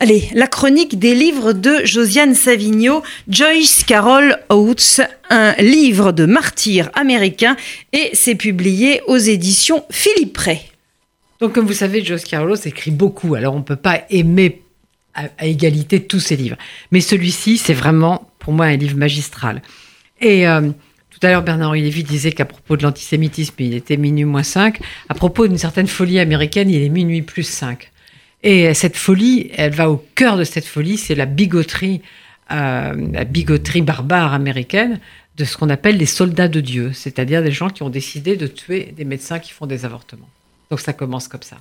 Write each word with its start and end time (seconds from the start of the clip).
Allez, 0.00 0.28
la 0.32 0.46
chronique 0.46 1.00
des 1.00 1.12
livres 1.12 1.52
de 1.52 1.84
Josiane 1.84 2.36
Savigno, 2.36 3.02
Joyce 3.28 3.82
Carol 3.82 4.38
Oates, 4.48 5.00
un 5.28 5.54
livre 5.54 6.12
de 6.12 6.24
martyr 6.24 6.88
américain 6.94 7.56
et 7.92 8.10
c'est 8.12 8.36
publié 8.36 9.00
aux 9.08 9.16
éditions 9.16 9.84
Philippe 9.90 10.38
Ray. 10.38 10.60
Donc, 11.40 11.52
comme 11.52 11.66
vous 11.66 11.72
savez, 11.72 12.04
Joyce 12.04 12.24
Carol 12.24 12.52
Oates 12.52 12.66
écrit 12.66 12.92
beaucoup, 12.92 13.34
alors 13.34 13.54
on 13.54 13.58
ne 13.58 13.64
peut 13.64 13.74
pas 13.74 14.02
aimer 14.08 14.62
à, 15.14 15.44
égalité 15.44 16.04
tous 16.04 16.20
ses 16.20 16.36
livres. 16.36 16.56
Mais 16.92 17.00
celui-ci, 17.00 17.58
c'est 17.58 17.74
vraiment, 17.74 18.30
pour 18.38 18.52
moi, 18.52 18.66
un 18.66 18.76
livre 18.76 18.96
magistral. 18.96 19.62
Et 20.20 20.46
euh, 20.46 20.70
tout 21.10 21.26
à 21.26 21.30
l'heure, 21.30 21.42
Bernard-Henri 21.42 21.82
Lévy 21.82 22.04
disait 22.04 22.30
qu'à 22.30 22.44
propos 22.44 22.76
de 22.76 22.84
l'antisémitisme, 22.84 23.54
il 23.58 23.74
était 23.74 23.96
minuit 23.96 24.24
moins 24.24 24.44
5. 24.44 24.78
À 25.08 25.14
propos 25.14 25.48
d'une 25.48 25.58
certaine 25.58 25.88
folie 25.88 26.20
américaine, 26.20 26.70
il 26.70 26.80
est 26.80 26.88
minuit 26.88 27.22
plus 27.22 27.42
5. 27.42 27.90
Et 28.42 28.72
cette 28.74 28.96
folie, 28.96 29.50
elle 29.56 29.74
va 29.74 29.90
au 29.90 29.96
cœur 30.14 30.36
de 30.36 30.44
cette 30.44 30.66
folie, 30.66 30.96
c'est 30.96 31.14
la 31.14 31.26
bigoterie, 31.26 32.02
euh, 32.52 33.08
la 33.12 33.24
bigoterie 33.24 33.82
barbare 33.82 34.32
américaine 34.32 35.00
de 35.36 35.44
ce 35.44 35.56
qu'on 35.56 35.70
appelle 35.70 35.96
les 35.96 36.06
soldats 36.06 36.48
de 36.48 36.60
Dieu, 36.60 36.92
c'est-à-dire 36.92 37.42
des 37.42 37.50
gens 37.50 37.68
qui 37.68 37.82
ont 37.82 37.90
décidé 37.90 38.36
de 38.36 38.46
tuer 38.46 38.92
des 38.96 39.04
médecins 39.04 39.38
qui 39.38 39.52
font 39.52 39.66
des 39.66 39.84
avortements. 39.84 40.28
Donc 40.70 40.80
ça 40.80 40.92
commence 40.92 41.28
comme 41.28 41.42
ça. 41.42 41.58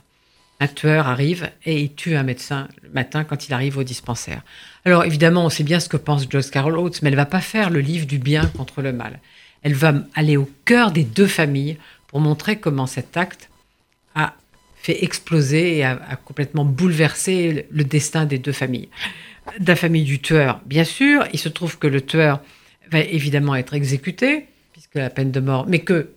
Un 0.59 0.67
tueur 0.67 1.07
arrive 1.07 1.51
et 1.65 1.79
il 1.81 1.93
tue 1.93 2.15
un 2.15 2.23
médecin 2.23 2.67
le 2.81 2.89
matin 2.89 3.23
quand 3.23 3.47
il 3.47 3.53
arrive 3.53 3.77
au 3.77 3.83
dispensaire. 3.83 4.41
Alors 4.85 5.05
évidemment, 5.05 5.45
on 5.45 5.49
sait 5.49 5.63
bien 5.63 5.79
ce 5.79 5.89
que 5.89 5.97
pense 5.97 6.27
Joyce 6.29 6.49
Carol 6.49 6.77
Oates, 6.79 7.01
mais 7.01 7.09
elle 7.09 7.15
va 7.15 7.27
pas 7.27 7.41
faire 7.41 7.69
le 7.69 7.79
livre 7.79 8.07
du 8.07 8.17
bien 8.17 8.45
contre 8.57 8.81
le 8.81 8.91
mal. 8.91 9.19
Elle 9.61 9.75
va 9.75 9.93
aller 10.15 10.37
au 10.37 10.49
cœur 10.65 10.91
des 10.91 11.03
deux 11.03 11.27
familles 11.27 11.77
pour 12.07 12.19
montrer 12.19 12.57
comment 12.57 12.87
cet 12.87 13.17
acte 13.17 13.49
fait 14.77 15.03
exploser 15.03 15.77
et 15.77 15.83
a, 15.83 15.97
complètement 16.23 16.65
bouleversé 16.65 17.67
le 17.69 17.83
destin 17.83 18.25
des 18.25 18.37
deux 18.37 18.51
familles. 18.51 18.89
De 19.59 19.67
la 19.67 19.75
famille 19.75 20.03
du 20.03 20.19
tueur, 20.19 20.61
bien 20.65 20.83
sûr, 20.83 21.25
il 21.33 21.39
se 21.39 21.49
trouve 21.49 21.77
que 21.77 21.87
le 21.87 22.01
tueur 22.01 22.41
va 22.91 22.99
évidemment 22.99 23.55
être 23.55 23.73
exécuté, 23.73 24.45
puisque 24.71 24.95
la 24.95 25.09
peine 25.09 25.31
de 25.31 25.39
mort, 25.39 25.65
mais 25.67 25.79
que 25.79 26.09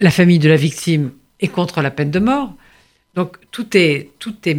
la 0.00 0.10
famille 0.10 0.38
de 0.38 0.48
la 0.48 0.56
victime 0.56 1.12
est 1.40 1.48
contre 1.48 1.82
la 1.82 1.90
peine 1.90 2.10
de 2.10 2.18
mort. 2.18 2.54
Donc 3.14 3.36
tout 3.50 3.76
est, 3.76 4.10
tout 4.18 4.36
est 4.46 4.58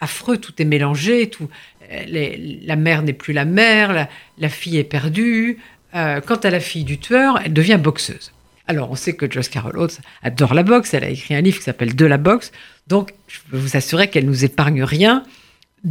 affreux, 0.00 0.38
tout 0.38 0.54
est 0.60 0.64
mélangé, 0.64 1.28
tout, 1.28 1.48
la 1.90 2.76
mère 2.76 3.02
n'est 3.02 3.12
plus 3.12 3.32
la 3.32 3.44
mère, 3.44 4.08
la, 4.38 4.48
fille 4.48 4.78
est 4.78 4.84
perdue. 4.84 5.58
Euh, 5.94 6.20
quant 6.20 6.36
à 6.36 6.50
la 6.50 6.60
fille 6.60 6.84
du 6.84 6.98
tueur, 6.98 7.40
elle 7.44 7.52
devient 7.52 7.78
boxeuse. 7.82 8.32
Alors, 8.70 8.88
on 8.92 8.94
sait 8.94 9.14
que 9.14 9.28
Joyce 9.28 9.48
Carol 9.48 9.88
adore 10.22 10.54
la 10.54 10.62
boxe. 10.62 10.94
Elle 10.94 11.02
a 11.02 11.08
écrit 11.08 11.34
un 11.34 11.40
livre 11.40 11.58
qui 11.58 11.64
s'appelle 11.64 11.96
De 11.96 12.06
la 12.06 12.18
boxe. 12.18 12.52
Donc, 12.86 13.14
je 13.26 13.40
peux 13.50 13.56
vous 13.56 13.76
assurer 13.76 14.08
qu'elle 14.08 14.26
nous 14.26 14.44
épargne 14.44 14.84
rien 14.84 15.24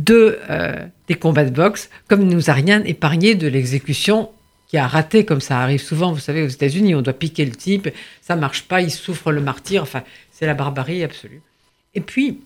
euh, 0.09 0.87
des 1.09 1.15
combats 1.15 1.43
de 1.43 1.49
boxe, 1.49 1.89
comme 2.07 2.21
elle 2.21 2.29
nous 2.29 2.49
a 2.49 2.53
rien 2.53 2.81
épargné 2.85 3.35
de 3.35 3.47
l'exécution 3.47 4.31
qui 4.69 4.77
a 4.77 4.87
raté, 4.87 5.25
comme 5.25 5.41
ça 5.41 5.59
arrive 5.59 5.81
souvent. 5.81 6.13
Vous 6.13 6.21
savez, 6.21 6.41
aux 6.41 6.47
États-Unis, 6.47 6.95
on 6.95 7.01
doit 7.01 7.11
piquer 7.11 7.43
le 7.43 7.51
type, 7.51 7.89
ça 8.21 8.37
marche 8.37 8.61
pas, 8.61 8.79
il 8.79 8.91
souffre 8.91 9.33
le 9.33 9.41
martyr. 9.41 9.83
Enfin, 9.83 10.03
c'est 10.31 10.45
la 10.45 10.53
barbarie 10.53 11.03
absolue. 11.03 11.41
Et 11.95 11.99
puis, 11.99 12.39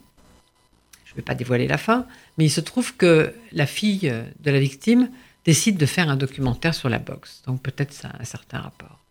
je 1.05 1.11
ne 1.11 1.17
vais 1.17 1.21
pas 1.21 1.35
dévoiler 1.35 1.67
la 1.67 1.77
fin, 1.77 2.07
mais 2.39 2.45
il 2.45 2.49
se 2.49 2.61
trouve 2.61 2.95
que 2.95 3.35
la 3.51 3.67
fille 3.67 4.11
de 4.39 4.49
la 4.49 4.59
victime 4.59 5.11
décide 5.45 5.77
de 5.77 5.85
faire 5.85 6.09
un 6.09 6.15
documentaire 6.15 6.73
sur 6.73 6.89
la 6.89 6.97
boxe. 6.97 7.43
Donc 7.45 7.61
peut-être 7.61 7.93
ça 7.93 8.07
a 8.07 8.19
un 8.19 8.25
certain 8.25 8.61
rapport. 8.61 9.02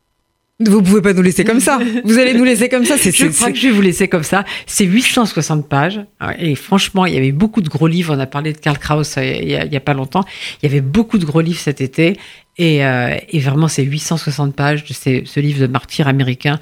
Vous 0.61 0.83
pouvez 0.83 1.03
pas 1.03 1.13
nous 1.13 1.23
laisser 1.23 1.45
comme 1.45 1.61
ça. 1.61 1.81
Vous 2.05 2.19
allez 2.19 2.35
nous 2.35 2.45
laisser 2.45 2.69
comme 2.69 2.85
ça. 2.85 2.97
C'est, 2.97 3.15
je 3.15 3.27
crois 3.27 3.51
que 3.51 3.59
je 3.59 3.69
vais 3.69 3.73
vous 3.73 3.81
laisser 3.81 4.09
comme 4.09 4.23
ça. 4.23 4.45
C'est 4.67 4.85
860 4.85 5.69
pages. 5.69 6.01
Et 6.39 6.55
franchement, 6.55 7.07
il 7.07 7.15
y 7.15 7.17
avait 7.17 7.33
beaucoup 7.33 7.63
de 7.63 7.69
gros 7.69 7.89
livres. 7.89 8.15
On 8.15 8.21
a 8.21 8.27
parlé 8.27 8.53
de 8.53 8.59
Karl 8.59 8.79
Kraus 8.79 9.17
euh, 9.17 9.23
il 9.25 9.49
y 9.49 9.77
a, 9.77 9.81
pas 9.81 9.95
longtemps. 9.95 10.25
Il 10.63 10.67
y 10.69 10.73
avait 10.73 10.81
beaucoup 10.81 11.19
de 11.19 11.25
gros 11.25 11.41
livres 11.41 11.59
cet 11.59 11.81
été. 11.81 12.19
Et, 12.59 12.85
euh, 12.85 13.17
vraiment, 13.35 13.69
c'est 13.69 13.83
860 13.83 14.55
pages 14.55 14.85
de 14.85 14.93
ce 14.93 15.41
livre 15.41 15.61
de 15.61 15.67
martyr 15.67 16.07
américain. 16.07 16.61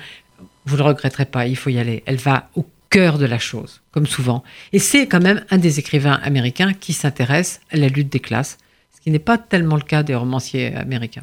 Vous 0.66 0.76
ne 0.76 0.82
le 0.82 0.88
regretterez 0.88 1.26
pas. 1.26 1.46
Il 1.46 1.56
faut 1.56 1.70
y 1.70 1.78
aller. 1.78 2.02
Elle 2.06 2.16
va 2.16 2.48
au 2.54 2.64
cœur 2.90 3.18
de 3.18 3.26
la 3.26 3.38
chose, 3.38 3.82
comme 3.92 4.06
souvent. 4.06 4.42
Et 4.72 4.78
c'est 4.78 5.06
quand 5.06 5.22
même 5.22 5.44
un 5.50 5.58
des 5.58 5.78
écrivains 5.78 6.20
américains 6.22 6.72
qui 6.72 6.92
s'intéresse 6.92 7.60
à 7.70 7.76
la 7.76 7.88
lutte 7.88 8.08
des 8.08 8.20
classes, 8.20 8.58
ce 8.94 9.00
qui 9.00 9.10
n'est 9.10 9.18
pas 9.18 9.38
tellement 9.38 9.76
le 9.76 9.82
cas 9.82 10.02
des 10.02 10.14
romanciers 10.14 10.74
américains. 10.74 11.22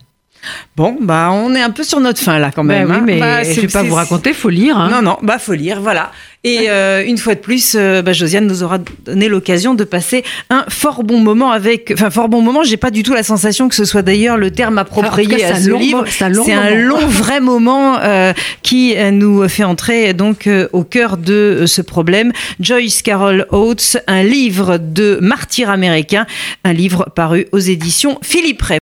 Bon, 0.76 0.96
bah 1.02 1.30
on 1.32 1.56
est 1.56 1.62
un 1.62 1.72
peu 1.72 1.84
sur 1.84 2.00
notre 2.00 2.20
fin 2.20 2.40
là 2.40 2.52
quand 2.54 2.64
bah 2.64 2.76
même. 2.76 2.90
oui, 2.90 2.96
hein. 2.96 3.04
mais 3.06 3.20
bah, 3.20 3.44
je 3.44 3.62
vais 3.62 3.68
pas 3.68 3.84
vous 3.84 3.96
raconter, 3.96 4.34
faut 4.34 4.50
lire. 4.50 4.78
Hein. 4.78 4.90
Non, 4.92 5.02
non, 5.02 5.18
bah 5.24 5.40
faut 5.40 5.54
lire, 5.54 5.82
voilà. 5.82 6.12
Et 6.44 6.70
euh, 6.70 7.04
une 7.06 7.18
fois 7.18 7.36
de 7.36 7.40
plus, 7.40 7.76
euh, 7.76 8.02
bah, 8.02 8.14
Josiane 8.14 8.46
nous 8.46 8.64
aura 8.64 8.78
donné 9.06 9.28
l'occasion 9.28 9.74
de 9.74 9.84
passer 9.84 10.24
un 10.50 10.64
fort 10.70 11.04
bon 11.04 11.20
moment 11.20 11.52
avec. 11.52 11.92
Enfin, 11.94 12.10
fort 12.10 12.30
bon 12.30 12.42
moment. 12.42 12.64
J'ai 12.64 12.78
pas 12.78 12.92
du 12.92 13.04
tout 13.04 13.14
la 13.14 13.24
sensation 13.24 13.68
que 13.68 13.76
ce 13.76 13.86
soit 13.86 14.04
d'ailleurs 14.04 14.38
le 14.38 14.52
terme 14.52 14.78
approprié 14.78 15.44
à 15.44 15.60
ce 15.60 15.72
livre. 15.72 16.06
C'est 16.08 16.24
un 16.24 16.30
long, 16.30 16.46
un 16.48 16.76
long 16.76 17.08
vrai 17.08 17.42
moment 17.42 17.98
euh, 18.00 18.34
qui 18.62 18.96
nous 19.12 19.48
fait 19.50 19.64
entrer 19.64 20.14
donc 20.14 20.48
au 20.72 20.84
cœur 20.84 21.18
de 21.18 21.64
ce 21.66 21.82
problème. 21.82 22.32
Joyce 22.60 23.02
Carol 23.02 23.48
Oates, 23.52 23.98
un 24.08 24.24
livre 24.24 24.78
de 24.78 25.18
martyr 25.22 25.70
américain, 25.70 26.28
un 26.64 26.74
livre 26.74 27.12
paru 27.16 27.48
aux 27.52 27.60
éditions 27.60 28.20
Philippe 28.22 28.62
Ray. 28.62 28.76